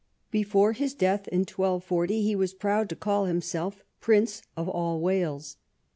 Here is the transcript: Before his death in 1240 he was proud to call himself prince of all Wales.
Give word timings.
Before 0.31 0.73
his 0.73 0.95
death 0.95 1.27
in 1.27 1.41
1240 1.41 2.23
he 2.23 2.35
was 2.35 2.55
proud 2.55 2.89
to 2.89 2.95
call 2.95 3.25
himself 3.25 3.83
prince 3.99 4.41
of 4.57 4.67
all 4.67 4.99
Wales. 4.99 5.57